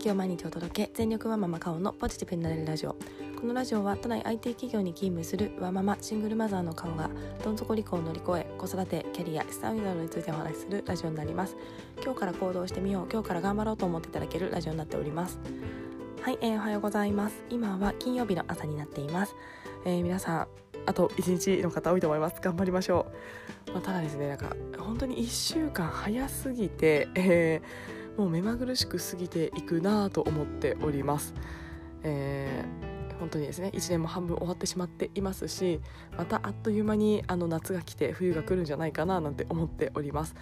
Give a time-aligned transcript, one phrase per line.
[0.00, 0.90] 気を毎日お届け。
[0.94, 2.96] 全力ワンママカオのポジティブになれるラジオ。
[3.38, 7.10] このラジオは都内 IT 企業に勤務するワンママシングルマザーのカオが
[7.44, 11.54] どん底離婚を乗り越え子育てキャリア資産運用についてお話しするラジオになります。
[12.02, 15.38] 今日から行動してみよう今日から頑張ろうと思っていただけるラジオになっております。
[16.22, 17.44] はい、えー、おはようございます。
[17.50, 19.34] 今は金曜日の朝になっています、
[19.84, 20.48] えー、皆さん
[20.86, 22.40] あと1日の方多いと思います。
[22.40, 23.06] 頑張りましょ
[23.68, 31.32] う、まあ、ただですねなんか本当に1週間早すぎて、えー、もう目まぐるしく過ぎていくなと思っております、
[32.02, 35.80] えー、本当にですね1年も半分終わってしまっていますし
[36.18, 40.34] またあっという間にあの夏が来て冬が来るんじゃないかななんて思っております。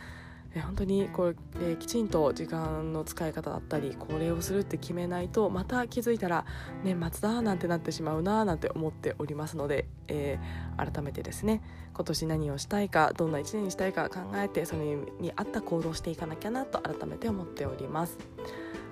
[0.59, 1.35] え本当にこれ、
[1.73, 6.45] えきちんと時間の使い方だったりこれをするって決めないとまた気づいたら
[6.83, 11.63] 年末だなんてなってしまうななんて思っておりますので、えー、改めてですね
[11.95, 14.85] 今年何をしたいかどんな1年にしたいか考えてそれ
[15.21, 18.19] に合った行動をしていかなきゃなと改めて思っております。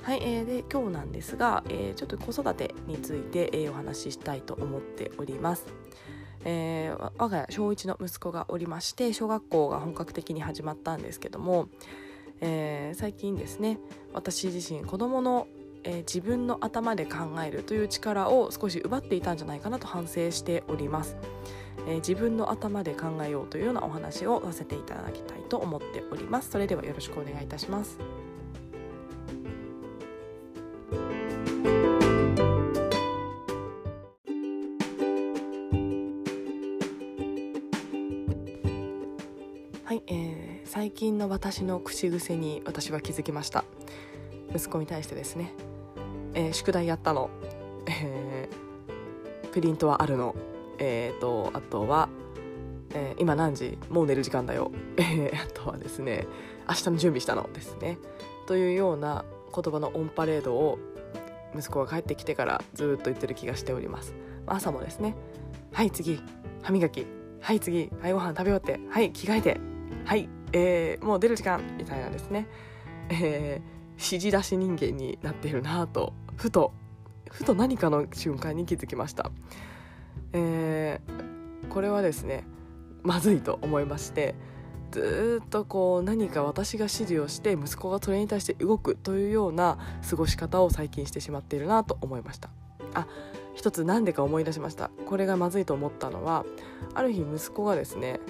[0.03, 5.67] はい、えー、で今日なんですが、えー、ちょっと子育てについて、えー、お話ししたいと思っております。
[6.49, 11.69] えー、我が家小1の息子がおりまして小学校が本格的に始まったんですけども、
[12.41, 13.81] えー、最近ですね
[14.15, 15.49] 私自身子どもの、
[15.83, 21.17] えー、自分の頭で考えるという力を少し奪っていたんじゃないかなと反省しております。
[21.89, 26.51] え、自分の頭で考えようというようなお話をさせていただきたいと思っております。
[26.51, 27.99] それではよろしくお願いいたします。
[40.97, 43.65] 近の私の口癖に私は気づきました。
[44.55, 45.53] 息子に対してですね、
[46.33, 47.29] えー、宿題やったの、
[47.87, 50.35] えー、プリントはあるの。
[50.79, 52.09] えーと、あとは、
[52.95, 53.79] えー、今何時？
[53.91, 56.27] もう寝る時間だよ、えー、あとはですね
[56.69, 57.49] 明日の準備したの。
[57.53, 57.99] ですね。
[58.47, 60.79] というような言葉のオンパレードを
[61.55, 64.15] 息子が帰ってきてからずっと言ってる気がしております。
[64.47, 65.15] 朝もですね
[65.73, 66.19] はい次
[66.63, 67.07] 歯磨き。
[67.43, 68.81] はい次はいご飯食べようって。
[68.89, 69.61] はい着替えて。
[70.07, 70.31] はい。
[70.59, 72.47] えー、もう出る時間みたいなですね、
[73.11, 76.73] えー、指示出し人間になっているなとふと
[77.31, 79.31] ふと何かの瞬間に気づきました、
[80.33, 82.45] えー、これはですね
[83.03, 84.35] まずいと思いまして
[84.93, 89.77] ずっとこう何か私が指示をして息子がそれに対して動くというような
[90.09, 92.49] 過ごし方を最近してしまっているなと思いました。
[92.95, 93.07] あ
[93.55, 94.91] 一つ何でか思い出しました。
[95.07, 96.47] これがまずいと思ったのは
[96.95, 98.21] ある日息子がですね、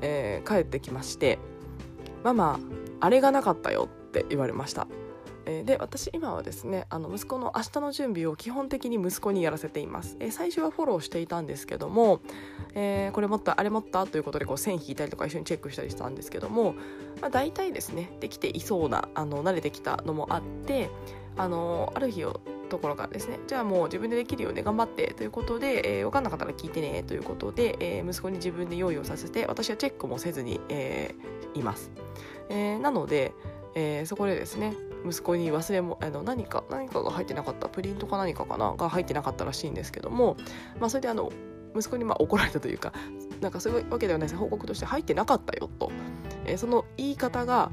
[0.00, 1.38] えー、帰ってきまして
[2.22, 2.60] ママ
[3.00, 4.86] あれがなかったよって言われました。
[5.46, 12.20] えで私今はですねあの息子の明日の準備を基本的に息子にやらせています、え最初はフォローしていたんですけども、
[12.74, 14.06] えー、これ持ったあれ持った？
[14.06, 16.74] ということでこう線引いたりとか一緒にチェックしたりしたんですけども、
[17.22, 20.90] まあ、大体ですねできていそうなあの慣れてきたのもあって
[21.38, 23.38] あのある日をところからですね。
[23.46, 24.62] じゃあもう自分でできるよね。
[24.62, 25.12] 頑張って。
[25.12, 27.02] ということで、えー、分かんなかったら聞いてね。
[27.02, 31.90] ということで、えー、息子に自分で用意をさせて私はチェックもせずに、えー、います。
[32.48, 33.34] えー、なので、
[33.74, 34.74] えー、そこでですね
[35.06, 37.68] 息子に忘れもあの何か何かが入ってなかった。
[37.68, 38.74] プリントか何かかな？
[38.76, 40.36] が入ってなかったらしいんですけども、
[40.78, 41.30] まあ、それであの
[41.76, 42.92] 息子にまあ怒られたというか
[43.40, 44.38] なんかそういうわけではないです。
[44.38, 45.90] 報告として入ってなかったよと、
[46.44, 47.70] えー、その言い方が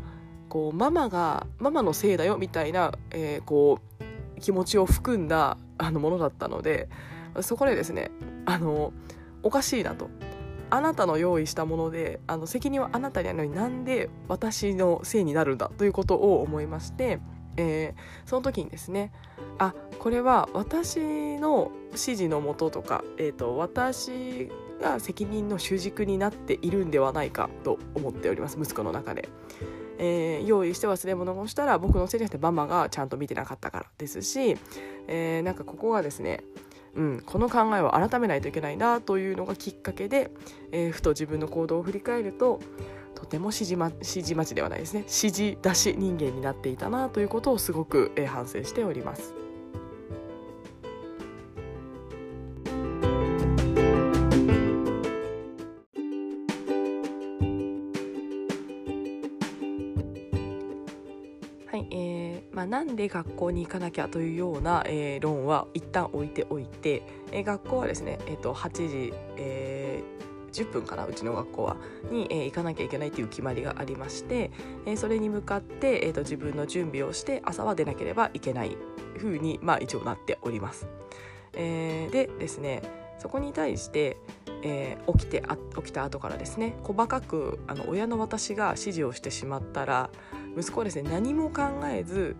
[0.49, 4.03] こうママがママのせいだよみたいな、えー、こう
[4.39, 6.89] 気持ちを含んだあのものだったので
[7.41, 8.11] そこでですね
[8.45, 8.93] あの
[9.43, 10.09] おかしいなと
[10.69, 17.19] あなたの用意したものであの責任はあなたにあるのになんで私のせいになるんだということを思いまして、
[17.55, 19.11] えー、その時にですね
[19.59, 24.49] あこれは私の指示のもととか、えーと、私
[24.81, 29.29] が責任の主軸になっているんではないかと思っております息子の中で。
[29.97, 34.57] えー、用意して忘れ物をしたら僕のせいじゃなくてママがちゃんと見てなかったからですし、
[35.07, 36.43] えー、なんかここがですね
[36.95, 40.31] うん、この考えを改めないといけないなというのがきっかけで、
[40.71, 42.59] えー、ふと自分の行動を振り返ると
[43.13, 49.46] とても指示,、ま、指示待ちではないですね指示出し人間になっていたなということをすごく、えー、反省しております。
[62.57, 71.77] まあ、なんで学校に行かなきゃというような、えー、論は一旦置いておいて、えー、学校はですね、えーと、8時、えー、10分かなうちの学校は
[72.09, 74.49] に、えー、行かなきゃいけないという決まりがありまして、
[74.87, 78.75] えー、それに向かって、えーと、自分の準備をして朝は出なければいけない
[79.17, 80.87] ふうに、まあ、一応なっております。
[81.53, 82.81] えー、でですね
[83.19, 84.17] そこに対して、
[84.63, 90.09] えー、起きてあ起きた後からですね細かくあの親の私が指示をしてしまったら
[90.57, 92.35] 息子はですね何も考えず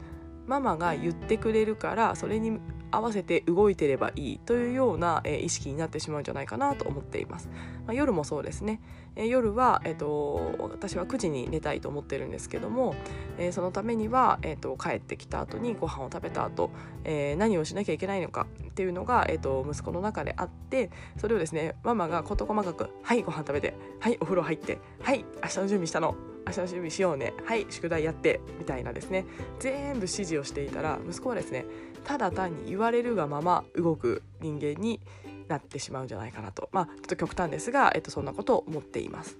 [0.47, 2.59] ママが言ってくれるからそれに
[2.89, 7.49] 合わせて動いてればいいというような、えー、意識になってしまうんじゃないかなと思っています、
[7.85, 8.81] まあ、夜もそうですね、
[9.15, 12.95] えー、夜は、えーと、私は9時に寝たいと思ってるんですけども、
[13.37, 16.71] えー、そのためには、えーと、帰ってきた後にご飯を食べた後、
[17.03, 26.36] え、何をしなきゃいけないのかっていうのが、えーと、息子の中であってそれをですねママが事細かく「はいご飯食べてはいお風呂入ってはい明日の準備したの。
[26.47, 27.33] 明日の準備しようね。
[27.45, 29.25] はい宿題やって」みたいなですね。
[29.59, 31.65] 全部指示をしていたら息子はですね
[32.03, 35.01] ただ単に言われるがまま動く人間に
[35.47, 36.69] なってしまうんじゃないかなと。
[36.71, 39.37] まあちょっと極端ですが、えっと、そんなことを思っています。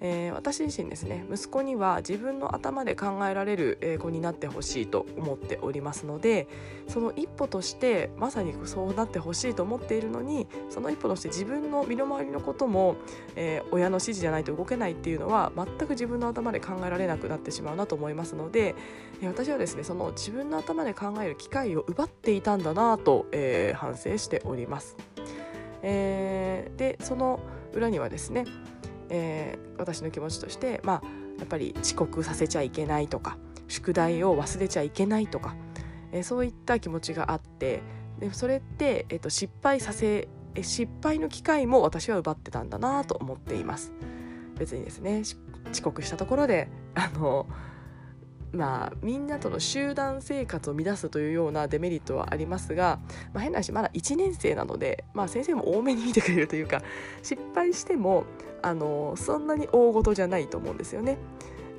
[0.00, 6.48] えー、私自身ですね息子には自分の頭で考えられる英語になってほしいと思っておりますので
[6.88, 12.96] その一歩としてまさにそうなってほしいと思っているのにその一歩として自分の身の回りのことも、
[13.36, 18.74] えー、親の指示じゃないと動けないっていうのは全く自分の頭で考えられなくなってしまうなと思いますので
[19.22, 24.96] 私はですねその自分の頭で考える機会を奪っていたんだなと、えー、反省しております。
[25.82, 27.40] えー、でその
[27.72, 28.44] 裏にはですね
[29.10, 31.02] えー、私の気持ちとしてまあ
[31.38, 33.36] やっぱり遅刻させちゃいけないとか
[33.68, 35.54] 宿題を忘れちゃいけないとか、
[36.12, 37.82] えー、そういった気持ちがあって
[38.18, 40.28] でそれって、えーと、失敗させ
[40.62, 43.92] 失敗の機会も私は奪ってたんだなと思っています。
[44.58, 45.22] 別にですね
[45.70, 47.46] 遅刻したところであの
[48.52, 52.98] まあ、みんなとの集団生活を乱すというようなデメリットはありますが、
[53.32, 56.82] まあ、変な話まだ1年生なので、まあ、先生も多めに見てくれるというか
[57.22, 58.24] 失敗しても
[58.62, 61.18] あのそんなに大ごとじゃないと思うんですよね。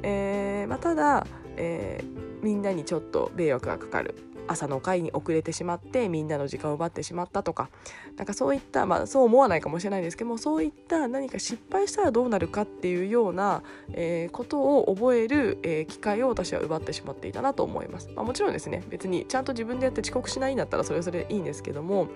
[0.04, 1.28] えーまあ、ただ、
[1.58, 4.16] えー、みんなにちょっと迷惑がかかる。
[4.48, 7.70] 朝の会に遅れてしまってみんなの時間を奪ってしまったとか。
[8.18, 18.84] なんかそういったまあそう思わないかもしれないんですけどもそういった何か失敗したらどうなるかっていうような、えー、ことを覚える、えー、機会を私は奪ってしまっていたなと思います、まあ、もちろんですね。
[18.90, 22.10] 別にちゃんと自分でやって遅刻しないんだったらそれそれいいんですけども、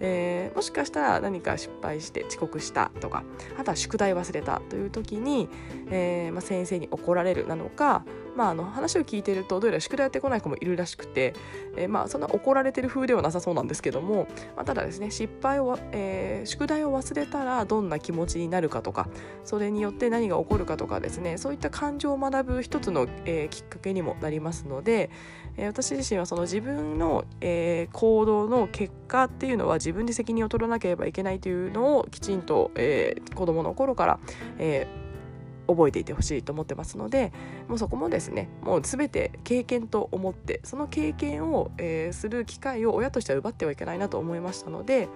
[0.00, 3.24] えー、もしかしたら何か失敗して遅刻したとか
[3.58, 5.48] あとは宿題忘れたという時に、
[5.90, 8.04] えまあ、先生に怒られるなのか
[8.38, 11.34] まあ、あの話を聞いてるとどうやら宿題やってこない子もいるらしくて、
[11.76, 19.08] えー、まあそんな怒られてる風ではなさそうなんですけども、まあ、ただですね失敗を、えー、宿題を忘れたらどんな気持ちになるかとか
[19.44, 25.10] それによって何が起こるかとかですねそういった感情を学ぶ一つの、えー、きっかけにもなりますので、
[25.56, 34.20] え、私自身はその自分の、え、行動の結果っていうのは自分で責任を取らなければいけないというのをきちんと、えー、子どもの頃から、
[34.58, 35.07] えー、
[35.68, 37.32] 覚えていてほしいと思ってますので
[37.68, 45.08] もうそこもですねもう全て経験と思ってその経験を、えー、する機会を親としては奪ってはいけないなと思いましたので、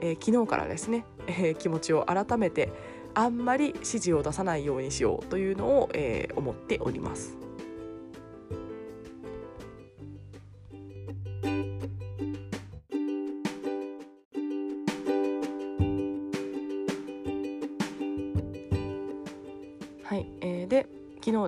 [0.00, 2.72] えー、昨日からですね、えー、気持ちを改めて
[3.14, 7.41] あんまり指示を出さないようにしようというのを、え、思っております。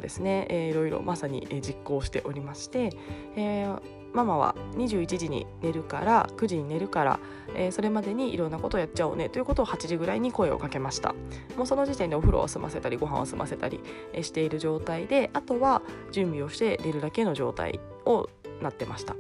[0.05, 2.91] ですね、えー、いろいろまさに、実行しておりまして、
[3.37, 3.81] えー、
[4.13, 7.21] ママは21時に寝るから9時に寝るから、
[7.57, 11.15] えー、それまでにいろんなことをやっちゃおうねということを8時ぐらいに声をかけました。
[11.57, 13.81] もうその時点でお風呂を済ませたりご飯を済ませたり、
[14.21, 15.81] している状態であとは
[16.13, 18.29] 準備をして寝るだけの状態を
[18.61, 19.17] なってました。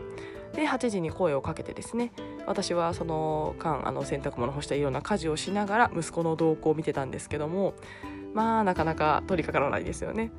[0.55, 2.13] で8時に声をかけてですね
[2.47, 7.75] 私はその間あの洗濯物干したいろんな家事をしながら息子の動向を見てたんですけども
[8.35, 10.31] まあなかなか取り掛からないですよね。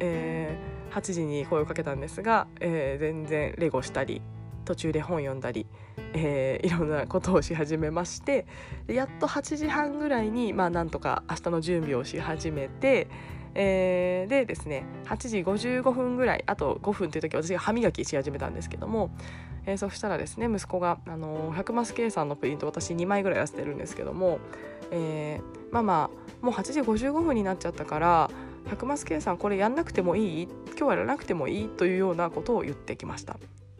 [0.00, 4.20] えー、8時に声をかけたんですが、えー、全然レゴしたり
[4.64, 5.66] 途中で本読んだり、
[6.12, 8.46] えー、いろんなことをし始めまして
[8.86, 13.08] やっと8時半ぐらいに、まあ、なんとか明日の準備をし始めて、
[13.54, 19.10] えー、でですね8時55分ぐらいあと5分という時私が歯磨きし始めたんですけども、
[19.66, 24.38] えー、そしたらですね息子が、あの100マス計算のプリント私2枚ぐらいやせてるんですけども、
[24.90, 26.10] えー、まあま
[26.42, 28.30] あもう8時55分になっちゃったから
[28.66, 30.48] 100マス計算これやんなくてもいい？
[30.68, 31.68] 今日はやらなくてもいい？
[31.68, 33.38] というようなことを言ってきました。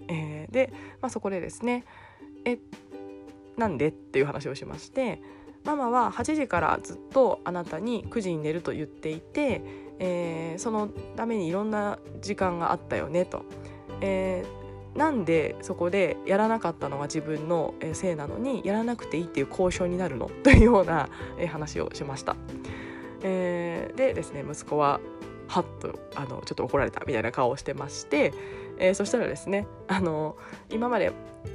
[0.09, 1.85] えー、で、まあ、そこでですね
[2.45, 2.59] え
[3.57, 3.89] なんで？
[3.89, 5.21] っていう話をしまして
[5.65, 9.61] ママは8時からずっとあなたに9時に寝ると言っていて、
[9.99, 13.45] えー、そのためにいろんな時間があったよねと。
[14.01, 20.31] えー、なんでそこでやらなかったのが自分のせいなのにやらなくていいっていう交渉になるの？
[20.43, 21.11] というような
[21.49, 22.37] 話をしました。
[23.23, 25.01] えー、でですね息子は
[25.51, 28.33] はっとあのちょっと怒られたみたいな顔をしてまして、
[28.79, 30.37] えー、そしたらですねあの
[30.71, 31.13] 今まで、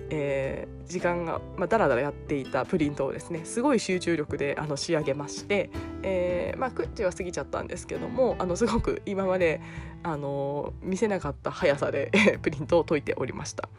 [0.09, 5.69] えー、時間が、まあ、だらだらやっていたプリントをですねすごい集中力であの仕上げまして、
[6.03, 9.61] えーまあ、クッチは過ぎちゃったんですけどもあのすごく今まで
[10.03, 12.11] あの見せなかった速さで
[12.43, 13.69] プリントを解いておりました。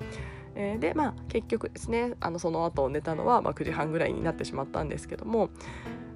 [0.54, 5.50] でまあ結局ですねあのその後寝たのは、まあ、9時半ぐらいになってしまったんですけども、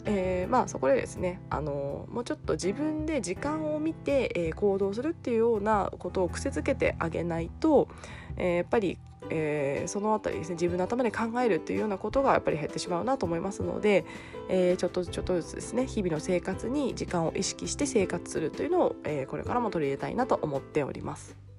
[0.06, 7.88] えー、まあそこでですねあのもうちょっと自分で時間を見て、えー、行動するっていうようなことを癖づけてあげないと、
[8.36, 14.04] えー、やっぱり、え、そのあたりですね自分の頭で考えるっていうようなことがやっぱり減ってしまうなと思いますので、
[14.48, 21.49] え、ちょっとちょっとずつですね日々の生活に時間を意識して生活するというのを、え、これからも取り入れたいなと思っております。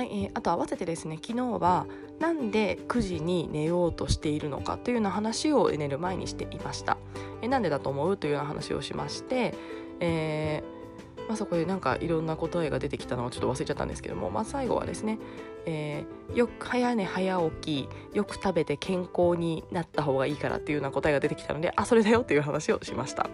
[0.00, 1.86] はい、えー、あと合わせてですね昨日は
[2.20, 6.96] なんで9時に寝ようとしているのかというような話を寝る前にしていました。
[7.42, 9.54] えー、なんでだと思うというような話をしまして、
[10.00, 15.18] えーまあ、そこでなんかいろんな答えが出てきたのをちょっと忘れちゃったんですけども、まあ、最後はですね、
[15.66, 23.28] え、よく早寝早起きよく食べて健康になった方がいいからっていうような答えが出てきたのであそれだよっていう話をしました。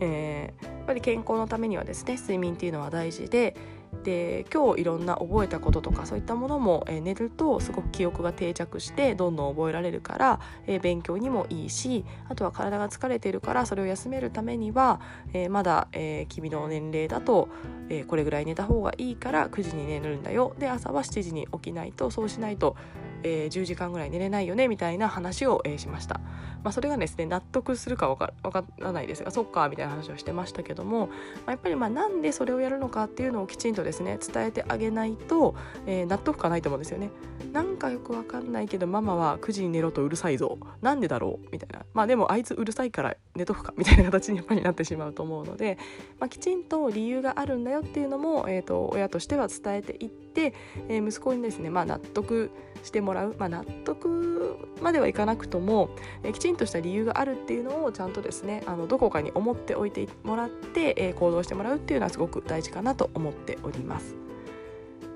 [0.00, 3.56] えー、ぱり健康のためにはですね睡眠っていうのは大事で
[4.04, 15.00] で今日いろんな覚えたこととかそういったものも、えー、寝るとすごく記憶が定着してどんどん覚えられるから、えー、勉強にもいいしあとは体が疲れているからそれを休めるためには、
[15.34, 17.48] えー、まだ、え君の年齢だと、
[17.90, 20.54] えこれぐらい寝た方がいいから9時に寝るんだよ。
[20.58, 22.76] で朝は7時に起きないとそうしないと
[23.24, 26.20] えー、10時間ぐらい寝れないよねみたいな話を、え、しました、
[26.62, 28.32] まあ、それがですね納得するかわか
[28.78, 30.81] らないですがそっかみたいな話をしてましたけど。
[30.84, 31.12] も、ま
[31.46, 35.54] あ、やっぱりまあなんでそれをやるのかっていうのをきちんとですね伝えてあげないと、
[35.86, 37.10] えー、納得感ないと思うんですよね。
[37.52, 40.58] なんかよくわかんないけどママは9時に寝ろとうるさいぞ。
[40.80, 41.84] なんでだろうみたいな。
[41.92, 45.78] まあでもあいつうるさいから寝とくかみたいな形にやっぱりなってしまうと思うので、
[46.18, 52.50] まあ、きちんと理由があるんだよっていうのも、えーと、親としては伝えていって、えー、息子にですね、まあ、納得
[52.82, 55.90] してもらう、まあ、納得まではいかなくとも、
[56.22, 64.16] えきちんとした理由があるっていうのをちゃんとですねあのどこかに思っておいてもらって、え行動してもらうっていうのはすごく大事かなと思っております。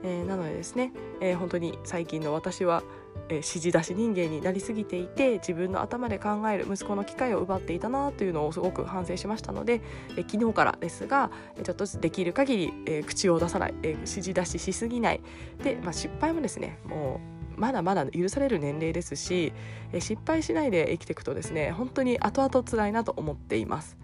[0.02, 2.82] えー、なのでですね、えー、本当に最近の私は、
[3.28, 9.80] えー、指示出し人間になりすぎていて自分の頭で考える息子の機会を奪っていたなというのをすごく反省しましたので、
[10.10, 11.30] えー、昨日からですが
[11.62, 15.20] ちょっとずつできる限り、えー、口を出さない、えー、指示出ししすぎない
[15.62, 17.20] で、まあ、失敗もですねも
[17.56, 19.52] うまだまだ許される年齢ですし
[19.98, 23.96] 失敗しないで生きていくとですね本当に後々辛いなと思っています。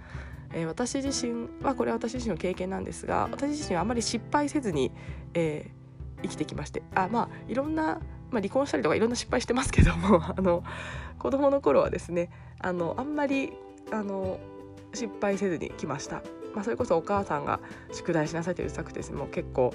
[0.55, 4.93] え私自身はこれは私自身の経験なんですが私自身はあまり失敗せずに、
[5.35, 8.01] えー、生きてきましてあまあいろんな、
[8.33, 10.65] まあ、離婚したりとかいろんな失敗してますけども あの
[11.19, 13.53] 子供の頃はですねあのあんまり
[13.91, 14.41] あの
[14.95, 16.23] 失敗せずに来ました。
[16.55, 17.61] まあ、それこそお母さんが
[17.93, 19.73] 宿題しなさいとうるさくてもう結構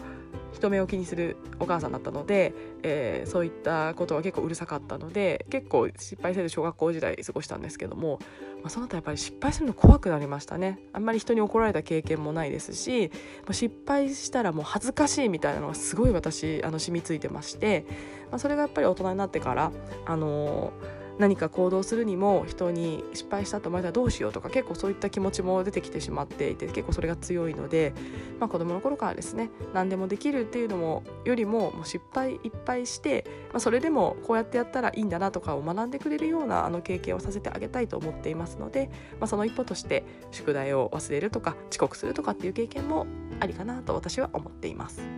[0.53, 2.53] 人目を気にするお母さんだったので、
[2.84, 8.19] えー、そういったことは結構うるさかったので結構失敗せず小学校時代過ごしたんですけども、
[8.62, 10.79] まあ、その後やっぱり失敗するの怖くなりましたね。
[10.93, 13.12] あんまり人に怒られた経験もないですし
[13.51, 17.86] 失敗したらもう恥ずかしいみたいなのがすごい私あの染みついてまして、
[18.31, 19.72] まあ、それがやっぱり大人になってから
[20.05, 27.93] あのー何か行動するにも人に失敗したと思われたらどうしようとか結構そういった気持ちも出てきてしまっていて結構それが強いので、
[28.39, 43.07] まあ、子供の頃からですね何でもできるっていうのもよりももう失敗いっぱいして、まあ、それでもこうやってやったらいいんだなとかを学んでくれるようなあの経験をさせてあげたいと思っていますので、まあ、その一歩として宿題を忘れるとか遅刻するとかっていう経験も
[43.39, 45.16] ありかなと私は思っています。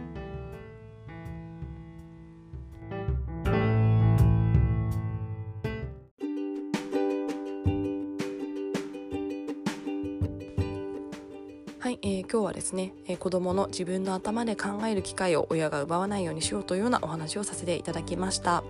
[12.60, 18.64] ですね、えー、子供の自分の頭で考える機会を親が奪わないようにしようというようなお話をさせていただきました。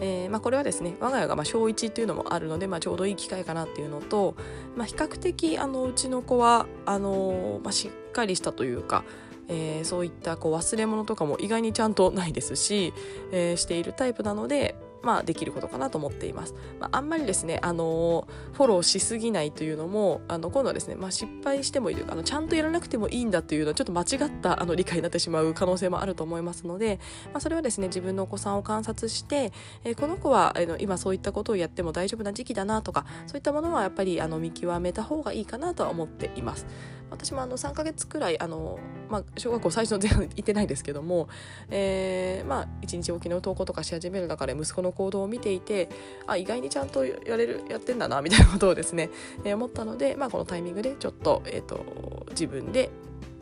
[0.00, 4.34] えーまあ、これはですね我が家がまあ小1っていうのもあるので、まあ、ちょうどいい機会かなっていうのと、
[4.76, 9.04] まあ、比較的あのうちの子はあの、まあ、しっかりしたというか、
[9.46, 12.92] えー、そういったこう忘れ物とかも意外にちゃんとないですし、
[13.30, 16.54] えー、しているタイプなので、まあ、できることかなと思っています。
[16.80, 26.98] まあ、あんまりですね、あのフォローしすぎないというのもあの今度はですね、まあ、失敗してもいいというかあのちゃんとやらなくてもいいんだというのはちょっと間違ったあの理解になってしまう可能性もあると思いますので、
[27.32, 29.52] まあ、それはですね自分のお子さんを観察して、
[29.84, 36.66] えー、この子はあの今そういったことをやっても大丈夫な時期だなとかそういったものはやっぱりあの見極めた方がいいかなとは思っています。
[37.12, 38.78] 私もあの3ヶ月くらいあの、
[39.08, 41.28] まあ、小学校最初の前半行ってないですけども、
[41.70, 45.88] えー、まあ、1日おきの投稿とかし始める中で息子の行動を見ていて
[46.26, 49.10] あ意外にちゃんとやれるやってんだなみたいなことをですね、
[49.44, 52.90] えー、思ったので、まあ、このタイミングでちょっと,、えーと、自分で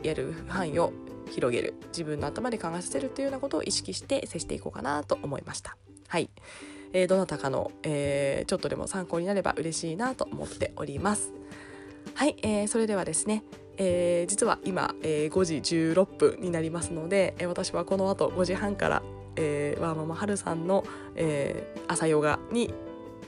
[0.03, 0.93] やる範囲を
[1.31, 5.77] 広げる自分の頭で考えさせるというようなことを意識して接していこうかなと思いました。
[6.07, 6.29] はい、
[6.93, 11.31] えー、どなたかの、えー、ちょっとでも参考になれば嬉しいなと思っております。
[12.15, 13.43] はい、えー、それではですね、
[13.83, 19.01] えー、実は今、えー、5時16分になりますので、えー、私はこの後5時半から、
[19.35, 20.83] えー、ワーママハルさんの、
[21.15, 22.71] えー、朝ヨガに、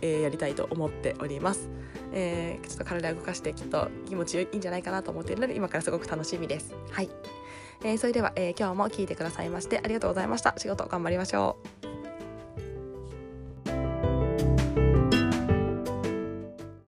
[0.01, 1.71] えー、やりたいと思っております。
[2.11, 6.75] えー、ちょっと体を動かしてきっと気持ちいいんじゃないかなと思っているので今からすごく楽しみです。
[6.91, 7.09] はい、
[7.83, 10.53] えー、それでは、えー、今日も聞いてくださいましてありがとうございました。
[10.57, 11.82] 仕事頑張りましょう。